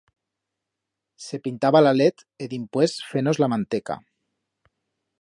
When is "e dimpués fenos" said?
2.45-3.45